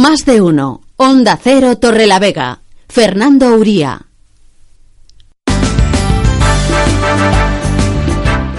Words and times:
Más 0.00 0.24
de 0.24 0.40
uno. 0.40 0.80
Onda 0.96 1.38
Cero 1.38 1.76
Torrelavega. 1.76 2.62
Fernando 2.88 3.54
Uría. 3.54 4.00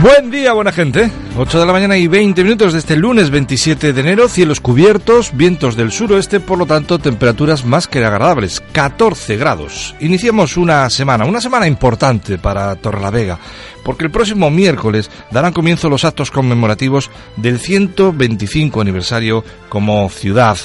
Buen 0.00 0.30
día, 0.30 0.54
buena 0.54 0.72
gente. 0.72 1.10
8 1.36 1.60
de 1.60 1.66
la 1.66 1.74
mañana 1.74 1.98
y 1.98 2.06
20 2.06 2.42
minutos 2.42 2.72
de 2.72 2.78
este 2.78 2.96
lunes 2.96 3.28
27 3.28 3.92
de 3.92 4.00
enero. 4.00 4.30
Cielos 4.30 4.62
cubiertos, 4.62 5.36
vientos 5.36 5.76
del 5.76 5.92
suroeste, 5.92 6.40
por 6.40 6.56
lo 6.56 6.64
tanto, 6.64 6.98
temperaturas 6.98 7.66
más 7.66 7.86
que 7.86 8.02
agradables. 8.02 8.62
14 8.72 9.36
grados. 9.36 9.94
Iniciamos 10.00 10.56
una 10.56 10.88
semana, 10.88 11.26
una 11.26 11.42
semana 11.42 11.66
importante 11.66 12.38
para 12.38 12.76
Torrelavega, 12.76 13.38
porque 13.84 14.04
el 14.04 14.10
próximo 14.10 14.50
miércoles 14.50 15.10
darán 15.30 15.52
comienzo 15.52 15.90
los 15.90 16.06
actos 16.06 16.30
conmemorativos 16.30 17.10
del 17.36 17.60
125 17.60 18.80
aniversario 18.80 19.44
como 19.68 20.08
ciudad. 20.08 20.56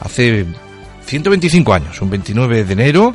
Hace 0.00 0.46
125 1.04 1.74
años, 1.74 2.00
un 2.00 2.10
29 2.10 2.64
de 2.64 2.72
enero 2.72 3.14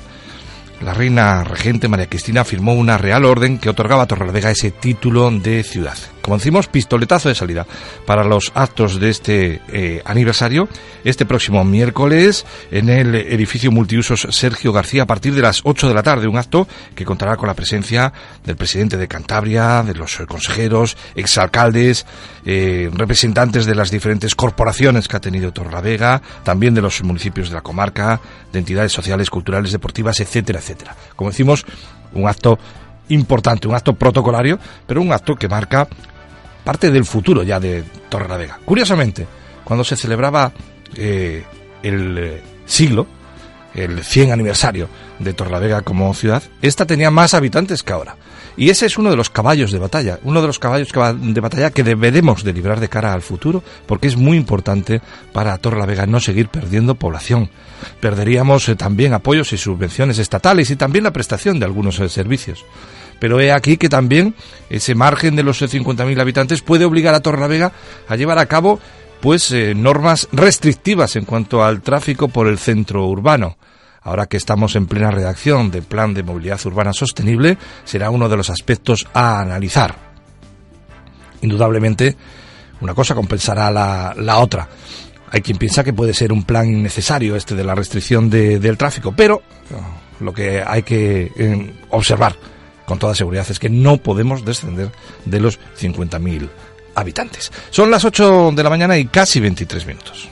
la 0.81 0.93
reina 0.93 1.43
regente 1.43 1.87
María 1.87 2.09
Cristina 2.09 2.43
firmó 2.43 2.73
una 2.73 2.97
real 2.97 3.25
orden 3.25 3.57
que 3.57 3.69
otorgaba 3.69 4.03
a 4.03 4.07
Torrelavega 4.07 4.51
ese 4.51 4.71
título 4.71 5.31
de 5.31 5.63
ciudad. 5.63 5.97
Como 6.25 6.37
decimos, 6.37 6.65
pistoletazo 6.65 7.29
de 7.29 7.35
salida 7.35 7.67
para 8.07 8.23
los 8.23 8.51
actos 8.55 8.99
de 8.99 9.11
este 9.11 9.61
eh, 9.71 10.01
aniversario 10.05 10.67
este 11.03 11.23
próximo 11.23 11.63
miércoles 11.63 12.47
en 12.71 12.89
el 12.89 13.13
edificio 13.13 13.71
multiusos 13.71 14.25
Sergio 14.31 14.73
García 14.73 15.03
a 15.03 15.05
partir 15.05 15.35
de 15.35 15.43
las 15.43 15.61
8 15.63 15.87
de 15.87 15.93
la 15.93 16.01
tarde. 16.01 16.27
Un 16.27 16.39
acto 16.39 16.67
que 16.95 17.05
contará 17.05 17.37
con 17.37 17.45
la 17.45 17.53
presencia 17.53 18.11
del 18.43 18.55
presidente 18.55 18.97
de 18.97 19.07
Cantabria, 19.07 19.83
de 19.83 19.93
los 19.93 20.17
consejeros, 20.27 20.97
exalcaldes, 21.13 22.07
eh, 22.43 22.89
representantes 22.91 23.67
de 23.67 23.75
las 23.75 23.91
diferentes 23.91 24.33
corporaciones 24.33 25.07
que 25.07 25.17
ha 25.17 25.21
tenido 25.21 25.53
Torrelavega, 25.53 26.23
también 26.41 26.73
de 26.73 26.81
los 26.81 27.03
municipios 27.03 27.49
de 27.49 27.55
la 27.55 27.61
comarca, 27.61 28.19
de 28.51 28.57
entidades 28.57 28.91
sociales, 28.91 29.29
culturales, 29.29 29.71
deportivas, 29.71 30.19
etcétera, 30.19 30.57
etcétera. 30.57 30.95
Como 31.15 31.29
decimos, 31.29 31.67
un 32.13 32.27
acto 32.27 32.57
importante, 33.09 33.67
un 33.67 33.75
acto 33.75 33.93
protocolario, 33.93 34.57
pero 34.87 35.01
un 35.01 35.13
acto 35.13 35.35
que 35.35 35.47
marca 35.47 35.87
parte 36.65 36.91
del 36.91 37.05
futuro 37.05 37.43
ya 37.43 37.59
de 37.61 37.83
Torrelavega. 38.09 38.59
Curiosamente, 38.65 39.25
cuando 39.63 39.85
se 39.85 39.95
celebraba 39.95 40.51
eh, 40.95 41.43
el 41.81 42.17
eh, 42.17 42.41
siglo, 42.65 43.07
el 43.73 44.03
100 44.03 44.31
aniversario 44.31 44.89
de 45.19 45.33
Torrelavega 45.33 45.81
como 45.81 46.13
ciudad, 46.13 46.43
esta 46.61 46.85
tenía 46.85 47.11
más 47.11 47.33
habitantes 47.33 47.83
que 47.83 47.93
ahora. 47.93 48.17
Y 48.57 48.69
ese 48.69 48.85
es 48.85 48.97
uno 48.97 49.09
de 49.09 49.17
los 49.17 49.29
caballos 49.29 49.71
de 49.71 49.79
batalla, 49.79 50.19
uno 50.23 50.41
de 50.41 50.47
los 50.47 50.59
caballos 50.59 50.87
de 50.89 51.41
batalla 51.41 51.71
que 51.71 51.83
deberemos 51.83 52.43
de 52.43 52.53
librar 52.53 52.79
de 52.79 52.87
cara 52.87 53.13
al 53.13 53.21
futuro, 53.21 53.61
porque 53.85 54.07
es 54.07 54.15
muy 54.15 54.37
importante 54.37 55.01
para 55.33 55.57
Torrelavega 55.57 56.05
no 56.05 56.19
seguir 56.21 56.47
perdiendo 56.47 56.95
población. 56.95 57.49
Perderíamos 57.99 58.67
eh, 58.69 58.75
también 58.75 59.13
apoyos 59.13 59.51
y 59.53 59.57
subvenciones 59.57 60.19
estatales 60.19 60.71
y 60.71 60.77
también 60.77 61.03
la 61.03 61.13
prestación 61.13 61.59
de 61.59 61.65
algunos 61.65 61.95
servicios. 61.95 62.65
Pero 63.19 63.39
he 63.39 63.51
aquí 63.51 63.77
que 63.77 63.89
también 63.89 64.35
ese 64.69 64.95
margen 64.95 65.35
de 65.35 65.43
los 65.43 65.61
50.000 65.61 66.19
habitantes 66.19 66.61
puede 66.61 66.85
obligar 66.85 67.13
a 67.13 67.21
Torrelavega 67.21 67.71
a 68.07 68.15
llevar 68.15 68.39
a 68.39 68.45
cabo 68.45 68.79
pues 69.21 69.51
eh, 69.51 69.73
normas 69.75 70.27
restrictivas 70.31 71.15
en 71.15 71.25
cuanto 71.25 71.63
al 71.63 71.81
tráfico 71.81 72.27
por 72.27 72.47
el 72.47 72.59
centro 72.59 73.07
urbano. 73.07 73.57
Ahora 74.01 74.27
que 74.27 74.37
estamos 74.37 74.75
en 74.75 74.85
plena 74.85 75.09
redacción 75.09 75.71
del 75.71 75.81
Plan 75.81 76.13
de 76.13 76.21
Movilidad 76.21 76.63
Urbana 76.65 76.93
Sostenible, 76.93 77.57
será 77.85 78.11
uno 78.11 78.29
de 78.29 78.37
los 78.37 78.51
aspectos 78.51 79.07
a 79.13 79.41
analizar. 79.41 79.95
Indudablemente, 81.41 82.15
una 82.81 82.93
cosa 82.93 83.15
compensará 83.15 83.71
la, 83.71 84.13
la 84.15 84.37
otra. 84.37 84.69
Hay 85.31 85.41
quien 85.41 85.57
piensa 85.57 85.83
que 85.83 85.93
puede 85.93 86.13
ser 86.13 86.31
un 86.31 86.43
plan 86.43 86.69
innecesario 86.69 87.35
este 87.35 87.55
de 87.55 87.63
la 87.63 87.73
restricción 87.73 88.29
del 88.29 88.77
tráfico, 88.77 89.11
pero 89.15 89.41
lo 90.19 90.31
que 90.31 90.63
hay 90.65 90.83
que 90.83 91.31
eh, 91.35 91.73
observar 91.89 92.35
con 92.85 92.99
toda 92.99 93.15
seguridad 93.15 93.45
es 93.49 93.59
que 93.59 93.69
no 93.69 93.97
podemos 93.97 94.45
descender 94.45 94.91
de 95.25 95.39
los 95.39 95.59
50.000 95.79 96.49
habitantes. 96.95 97.51
Son 97.69 97.91
las 97.91 98.05
8 98.05 98.51
de 98.53 98.63
la 98.63 98.69
mañana 98.69 98.97
y 98.97 99.05
casi 99.05 99.39
23 99.39 99.85
minutos. 99.85 100.29